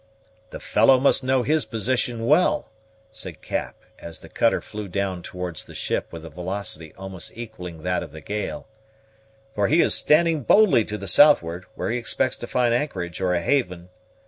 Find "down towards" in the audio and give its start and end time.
4.87-5.63